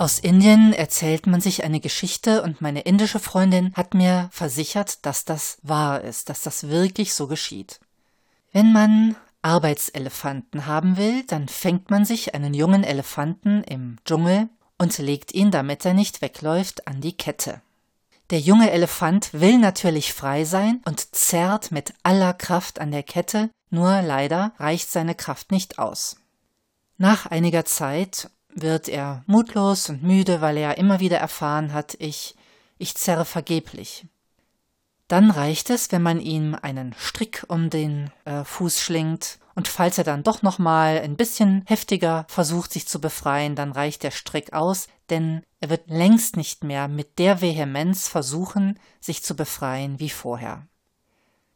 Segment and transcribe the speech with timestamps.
[0.00, 5.24] Aus Indien erzählt man sich eine Geschichte und meine indische Freundin hat mir versichert, dass
[5.24, 7.80] das wahr ist, dass das wirklich so geschieht.
[8.52, 14.48] Wenn man Arbeitselefanten haben will, dann fängt man sich einen jungen Elefanten im Dschungel
[14.78, 17.60] und legt ihn, damit er nicht wegläuft, an die Kette.
[18.30, 23.50] Der junge Elefant will natürlich frei sein und zerrt mit aller Kraft an der Kette,
[23.70, 26.18] nur leider reicht seine Kraft nicht aus.
[26.98, 28.30] Nach einiger Zeit
[28.62, 32.34] wird er mutlos und müde, weil er immer wieder erfahren hat, ich,
[32.78, 34.06] ich zerre vergeblich.
[35.08, 39.98] Dann reicht es, wenn man ihm einen Strick um den äh, Fuß schlingt und falls
[39.98, 44.10] er dann doch noch mal ein bisschen heftiger versucht, sich zu befreien, dann reicht der
[44.10, 49.98] Strick aus, denn er wird längst nicht mehr mit der Vehemenz versuchen, sich zu befreien
[49.98, 50.68] wie vorher.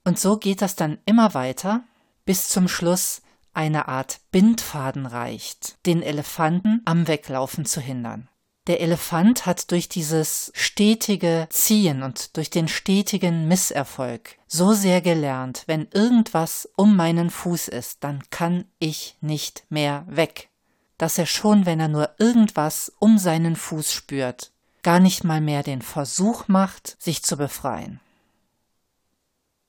[0.03, 1.85] Und so geht das dann immer weiter,
[2.25, 8.29] bis zum Schluss eine Art Bindfaden reicht, den Elefanten am Weglaufen zu hindern.
[8.69, 15.65] Der Elefant hat durch dieses stetige Ziehen und durch den stetigen Misserfolg so sehr gelernt,
[15.67, 20.49] wenn irgendwas um meinen Fuß ist, dann kann ich nicht mehr weg,
[20.97, 24.53] dass er schon, wenn er nur irgendwas um seinen Fuß spürt,
[24.85, 27.99] gar nicht mal mehr den Versuch macht, sich zu befreien.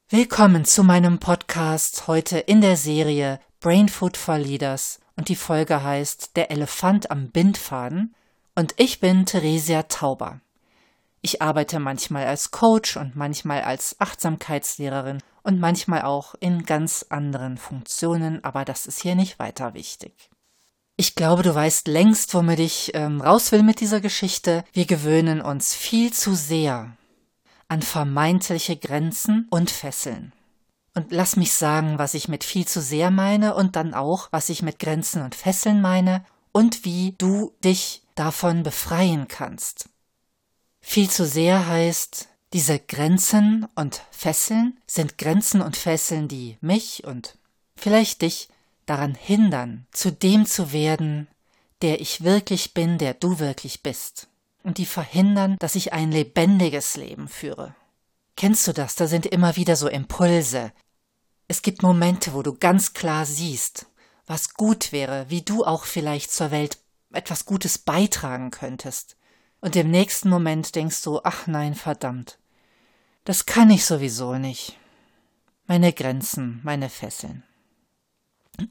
[0.10, 5.82] Willkommen zu meinem Podcast heute in der Serie Brain Food for Leaders und die Folge
[5.82, 8.14] heißt Der Elefant am Bindfaden
[8.56, 10.42] und ich bin Theresia Tauber.
[11.22, 17.56] Ich arbeite manchmal als Coach und manchmal als Achtsamkeitslehrerin und manchmal auch in ganz anderen
[17.56, 20.30] Funktionen, aber das ist hier nicht weiter wichtig.
[20.98, 24.66] Ich glaube, du weißt längst, womit ich ähm, raus will mit dieser Geschichte.
[24.74, 26.98] Wir gewöhnen uns viel zu sehr
[27.70, 30.34] an vermeintliche Grenzen und Fesseln.
[30.96, 34.50] Und lass mich sagen, was ich mit viel zu sehr meine und dann auch, was
[34.50, 39.90] ich mit Grenzen und Fesseln meine und wie du dich davon befreien kannst.
[40.82, 47.38] Viel zu sehr heißt, diese Grenzen und Fesseln sind Grenzen und Fesseln, die mich und
[47.76, 48.50] vielleicht dich
[48.86, 51.28] daran hindern, zu dem zu werden,
[51.82, 54.28] der ich wirklich bin, der du wirklich bist,
[54.62, 57.76] und die verhindern, dass ich ein lebendiges Leben führe.
[58.36, 58.96] Kennst du das?
[58.96, 60.72] Da sind immer wieder so Impulse.
[61.48, 63.88] Es gibt Momente, wo du ganz klar siehst,
[64.26, 66.78] was gut wäre, wie du auch vielleicht zur Welt
[67.12, 69.18] etwas Gutes beitragen könntest.
[69.62, 72.40] Und im nächsten Moment denkst du, ach nein, verdammt.
[73.26, 74.78] Das kann ich sowieso nicht.
[75.68, 77.44] Meine Grenzen, meine Fesseln.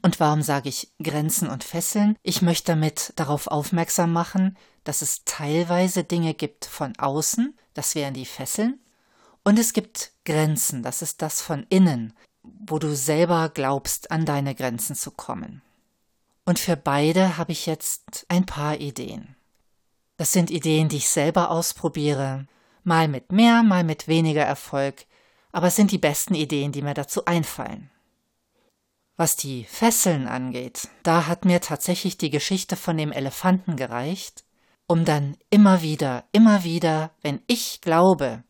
[0.01, 2.15] Und warum sage ich Grenzen und Fesseln?
[2.23, 8.13] Ich möchte damit darauf aufmerksam machen, dass es teilweise Dinge gibt von außen, das wären
[8.13, 8.79] die Fesseln,
[9.43, 14.55] und es gibt Grenzen, das ist das von innen, wo du selber glaubst, an deine
[14.55, 15.61] Grenzen zu kommen.
[16.45, 19.35] Und für beide habe ich jetzt ein paar Ideen.
[20.17, 22.47] Das sind Ideen, die ich selber ausprobiere,
[22.83, 25.05] mal mit mehr, mal mit weniger Erfolg,
[25.51, 27.89] aber es sind die besten Ideen, die mir dazu einfallen.
[29.15, 34.43] Was die Fesseln angeht, da hat mir tatsächlich die Geschichte von dem Elefanten gereicht,
[34.87, 38.43] um dann immer wieder, immer wieder, wenn ich glaube,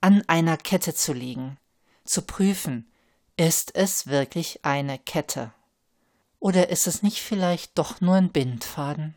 [0.00, 1.56] an einer Kette zu liegen,
[2.04, 2.90] zu prüfen,
[3.36, 5.52] ist es wirklich eine Kette
[6.38, 9.14] oder ist es nicht vielleicht doch nur ein Bindfaden?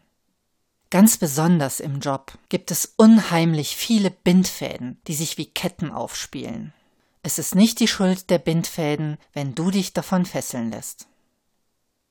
[0.90, 6.74] Ganz besonders im Job gibt es unheimlich viele Bindfäden, die sich wie Ketten aufspielen.
[7.22, 11.08] Es ist nicht die Schuld der Bindfäden, wenn du dich davon fesseln lässt.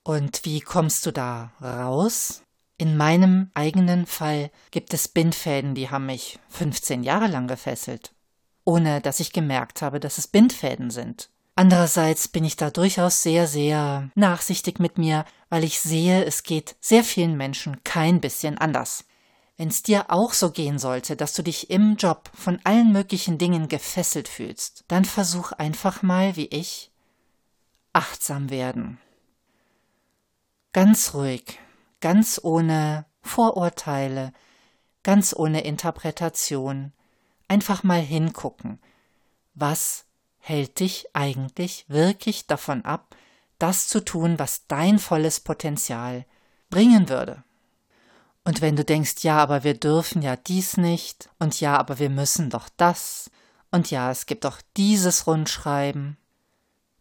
[0.03, 2.43] Und wie kommst du da raus?
[2.77, 8.13] In meinem eigenen Fall gibt es Bindfäden, die haben mich 15 Jahre lang gefesselt,
[8.65, 11.31] ohne dass ich gemerkt habe, dass es Bindfäden sind.
[11.59, 16.77] Andererseits bin ich da durchaus sehr, sehr nachsichtig mit mir, weil ich sehe, es geht
[16.81, 19.07] sehr vielen Menschen kein bisschen anders.
[19.57, 23.39] Wenn es dir auch so gehen sollte, dass du dich im Job von allen möglichen
[23.39, 26.91] Dingen gefesselt fühlst, dann versuch einfach mal, wie ich,
[27.95, 28.99] achtsam werden.
[30.75, 31.59] Ganz ruhig,
[32.01, 34.35] ganz ohne Vorurteile,
[35.03, 36.93] ganz ohne Interpretation,
[37.49, 38.79] einfach mal hingucken.
[39.55, 40.06] Was
[40.47, 43.17] hält dich eigentlich wirklich davon ab,
[43.59, 46.25] das zu tun, was dein volles Potenzial
[46.71, 47.43] bringen würde.
[48.45, 52.11] Und wenn du denkst, ja, aber wir dürfen ja dies nicht, und ja, aber wir
[52.11, 53.29] müssen doch das,
[53.73, 56.17] und ja, es gibt doch dieses Rundschreiben,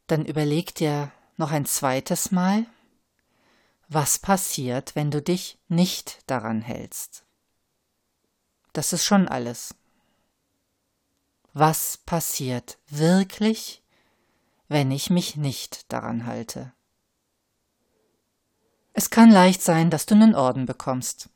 [0.08, 2.66] dann überleg dir noch ein zweites Mal,
[3.88, 7.26] was passiert, wenn du dich nicht daran hältst.
[8.74, 9.76] Das ist schon alles
[11.56, 13.81] was passiert wirklich,
[14.68, 16.74] wenn ich mich nicht daran halte.
[18.92, 21.30] Es kann leicht sein, dass du einen Orden bekommst.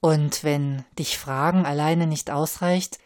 [0.00, 2.98] Und wenn dich Fragen alleine nicht ausreicht,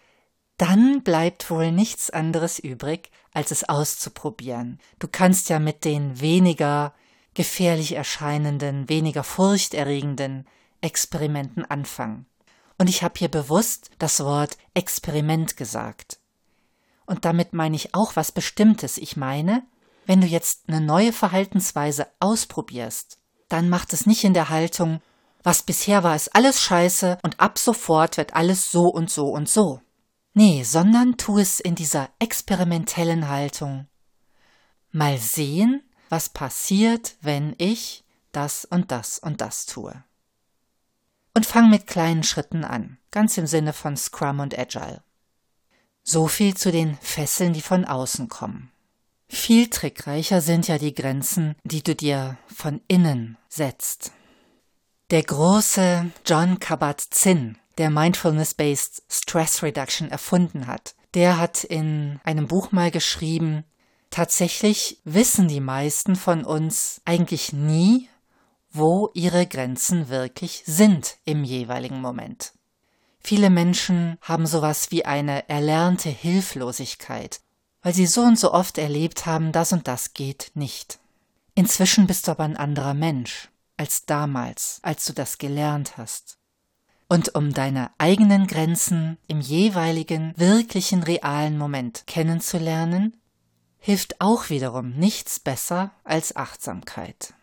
[0.58, 4.78] dann bleibt wohl nichts anderes übrig, als es auszuprobieren.
[5.00, 6.94] Du kannst ja mit den weniger
[7.34, 10.46] gefährlich erscheinenden, weniger furchterregenden
[10.80, 12.26] Experimenten anfangen.
[12.78, 16.18] Und ich habe hier bewusst das Wort Experiment gesagt.
[17.06, 18.98] Und damit meine ich auch was Bestimmtes.
[18.98, 19.62] Ich meine,
[20.06, 23.18] wenn du jetzt eine neue Verhaltensweise ausprobierst,
[23.48, 25.00] dann macht es nicht in der Haltung,
[25.42, 29.48] was bisher war, ist alles scheiße und ab sofort wird alles so und so und
[29.48, 29.80] so.
[30.34, 33.86] Nee, sondern tu es in dieser experimentellen Haltung.
[34.90, 40.02] Mal sehen, was passiert, wenn ich das und das und das tue.
[41.36, 45.02] Und fang mit kleinen Schritten an, ganz im Sinne von Scrum und Agile.
[46.02, 48.72] So viel zu den Fesseln, die von außen kommen.
[49.28, 54.12] Viel trickreicher sind ja die Grenzen, die du dir von innen setzt.
[55.10, 62.72] Der große John Kabat-Zinn, der Mindfulness-Based Stress Reduction erfunden hat, der hat in einem Buch
[62.72, 63.64] mal geschrieben,
[64.08, 68.08] tatsächlich wissen die meisten von uns eigentlich nie,
[68.76, 72.52] wo ihre Grenzen wirklich sind im jeweiligen Moment.
[73.20, 77.40] Viele Menschen haben sowas wie eine erlernte Hilflosigkeit,
[77.82, 80.98] weil sie so und so oft erlebt haben, das und das geht nicht.
[81.54, 86.38] Inzwischen bist du aber ein anderer Mensch als damals, als du das gelernt hast.
[87.08, 93.16] Und um deine eigenen Grenzen im jeweiligen, wirklichen, realen Moment kennenzulernen,
[93.78, 97.34] hilft auch wiederum nichts besser als Achtsamkeit.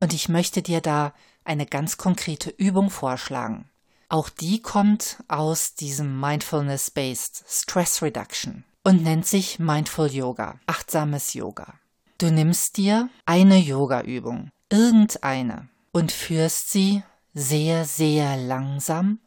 [0.00, 1.14] Und ich möchte dir da
[1.44, 3.68] eine ganz konkrete Übung vorschlagen.
[4.08, 11.74] Auch die kommt aus diesem Mindfulness-Based Stress Reduction und nennt sich Mindful Yoga, achtsames Yoga.
[12.18, 17.02] Du nimmst dir eine Yoga-Übung, irgendeine, und führst sie
[17.34, 19.18] sehr, sehr langsam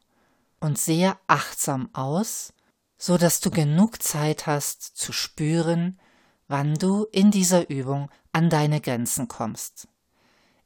[0.60, 2.54] und sehr achtsam aus,
[2.98, 6.00] so dass du genug Zeit hast zu spüren,
[6.48, 9.88] wann du in dieser Übung an deine Grenzen kommst.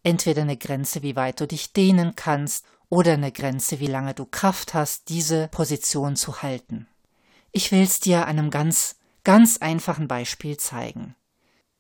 [0.04, 4.26] Entweder eine Grenze, wie weit du dich dehnen kannst oder eine Grenze, wie lange du
[4.26, 6.88] Kraft hast, diese Position zu halten.
[7.52, 11.16] Ich will's dir an einem ganz, ganz einfachen Beispiel zeigen.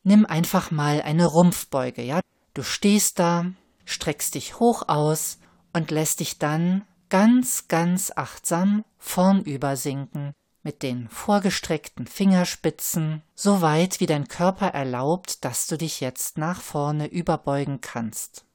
[0.04, 2.22] Nimm einfach mal eine Rumpfbeuge, ja?
[2.54, 3.46] Du stehst da,
[3.86, 5.40] streckst dich hoch aus
[5.74, 14.00] und lässt dich dann ganz, ganz achtsam vornüber sinken, mit den vorgestreckten Fingerspitzen, so weit
[14.00, 18.45] wie dein Körper erlaubt, dass du dich jetzt nach vorne überbeugen kannst.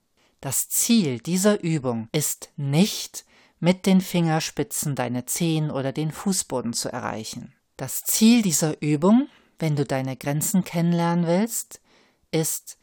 [0.40, 3.24] Das Ziel dieser Übung ist nicht,
[3.60, 7.54] mit den Fingerspitzen deine Zehen oder den Fußboden zu erreichen.
[7.76, 9.28] Das Ziel dieser Übung,
[9.58, 11.80] wenn du deine Grenzen kennenlernen willst,
[12.30, 12.78] ist,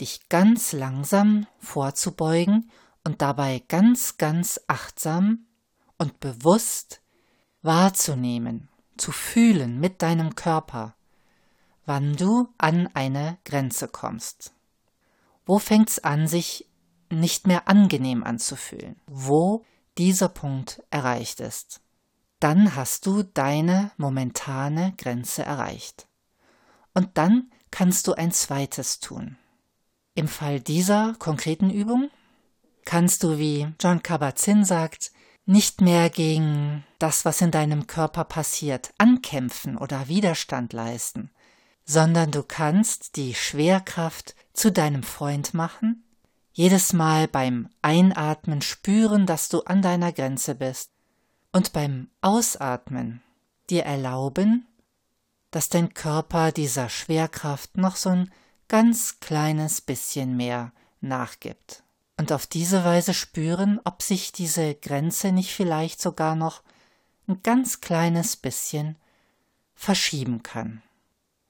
[0.00, 2.70] dich ganz langsam vorzubeugen
[3.04, 5.46] und dabei ganz, ganz achtsam
[5.98, 7.00] und bewusst
[7.68, 10.96] wahrzunehmen, zu fühlen mit deinem Körper,
[11.84, 14.54] wann du an eine Grenze kommst.
[15.44, 16.66] Wo fängt's an, sich
[17.10, 19.66] nicht mehr angenehm anzufühlen, wo
[19.98, 21.82] dieser Punkt erreicht ist.
[22.40, 26.08] Dann hast du deine momentane Grenze erreicht.
[26.94, 29.36] Und dann kannst du ein zweites tun.
[30.14, 32.10] Im Fall dieser konkreten Übung
[32.86, 35.12] kannst du, wie John Kabat-Zinn sagt,
[35.48, 41.30] nicht mehr gegen das, was in deinem Körper passiert, ankämpfen oder Widerstand leisten,
[41.84, 46.04] sondern du kannst die Schwerkraft zu deinem Freund machen
[46.58, 50.90] jedes Mal beim Einatmen spüren, dass du an deiner Grenze bist
[51.52, 53.22] und beim Ausatmen
[53.70, 54.66] dir erlauben,
[55.52, 58.32] dass dein Körper dieser Schwerkraft noch so ein
[58.66, 61.84] ganz kleines bisschen mehr nachgibt.
[62.18, 66.62] Und auf diese Weise spüren, ob sich diese Grenze nicht vielleicht sogar noch
[67.28, 68.96] ein ganz kleines bisschen
[69.74, 70.82] verschieben kann.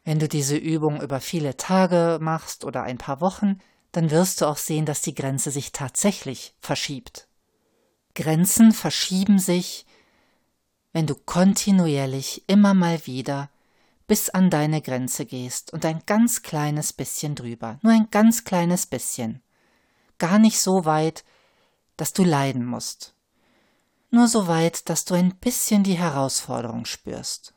[0.05, 3.61] Wenn du diese Übung über viele Tage machst oder ein paar Wochen,
[3.93, 7.29] dann wirst du auch sehen, dass die Grenze sich tatsächlich verschiebt.
[8.15, 9.87] Grenzen verschieben sich,
[10.93, 13.49] wenn du kontinuierlich immer mal wieder
[14.07, 18.87] bis an deine Grenze gehst und ein ganz kleines bisschen drüber, nur ein ganz kleines
[18.87, 19.43] bisschen,
[20.19, 21.25] gar nicht so weit,
[21.97, 23.15] dass du leiden musst,
[24.11, 27.55] nur so weit, dass du ein bisschen die Herausforderung spürst.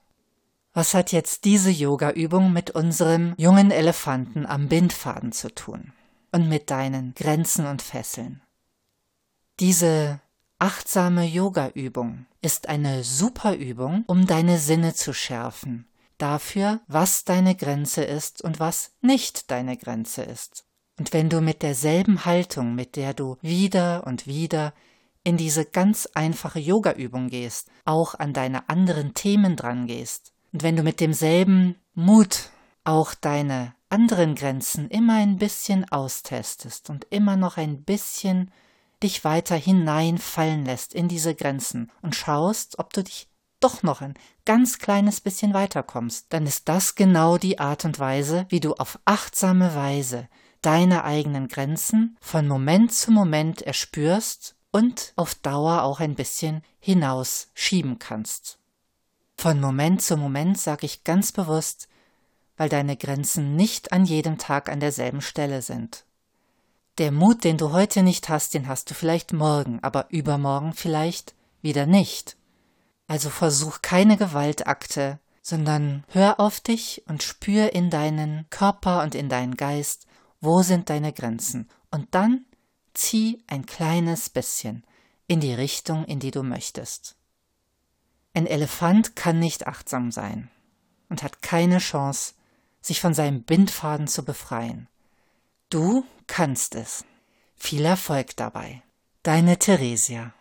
[0.73, 5.93] Was hat jetzt diese Yoga-Übung mit unserem jungen Elefanten am Bindfaden zu tun?
[6.31, 8.41] und mit deinen Grenzen und Fesseln.
[9.59, 10.21] Diese
[10.59, 15.87] achtsame Yoga-Übung ist eine super Übung, um deine Sinne zu schärfen,
[16.17, 20.65] dafür, was deine Grenze ist und was nicht deine Grenze ist.
[21.01, 24.71] Und wenn du mit derselben Haltung, mit der du wieder und wieder
[25.23, 30.31] in diese ganz einfache Yoga-Übung gehst, auch an deine anderen Themen dran gehst.
[30.53, 32.51] Und wenn du mit demselben Mut
[32.83, 38.51] auch deine anderen Grenzen immer ein bisschen austestest und immer noch ein bisschen
[39.01, 43.27] dich weiter hineinfallen lässt in diese Grenzen und schaust, ob du dich
[43.59, 44.13] doch noch ein
[44.45, 48.99] ganz kleines bisschen weiterkommst, dann ist das genau die Art und Weise, wie du auf
[49.05, 50.27] achtsame Weise
[50.61, 57.99] deine eigenen Grenzen von Moment zu Moment erspürst und auf Dauer auch ein bisschen hinausschieben
[57.99, 58.57] kannst.
[59.35, 61.87] Von Moment zu Moment sage ich ganz bewusst,
[62.57, 66.05] weil deine Grenzen nicht an jedem Tag an derselben Stelle sind.
[66.97, 71.33] Der Mut, den du heute nicht hast, den hast du vielleicht morgen, aber übermorgen vielleicht
[71.61, 72.37] wieder nicht.
[73.07, 79.29] Also versuch keine Gewaltakte, sondern hör auf dich und spür in deinen Körper und in
[79.29, 80.05] deinen Geist,
[80.41, 82.45] wo sind deine Grenzen, und dann
[82.93, 84.83] zieh ein kleines bisschen
[85.27, 87.15] in die Richtung, in die du möchtest.
[88.33, 90.49] Ein Elefant kann nicht achtsam sein
[91.09, 92.33] und hat keine Chance,
[92.81, 94.87] sich von seinem Bindfaden zu befreien.
[95.69, 97.05] Du kannst es.
[97.55, 98.81] Viel Erfolg dabei.
[99.23, 100.33] Deine Theresia.